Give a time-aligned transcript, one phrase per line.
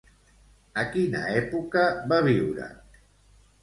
[0.85, 2.75] A quina època va viure?